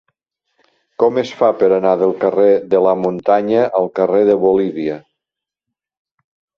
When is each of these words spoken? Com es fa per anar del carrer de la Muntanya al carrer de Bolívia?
Com 1.03 1.19
es 1.23 1.33
fa 1.41 1.49
per 1.59 1.69
anar 1.75 1.91
del 2.01 2.15
carrer 2.25 2.49
de 2.73 2.83
la 2.87 2.97
Muntanya 3.05 3.69
al 3.83 3.93
carrer 4.03 4.27
de 4.35 4.41
Bolívia? 4.49 5.01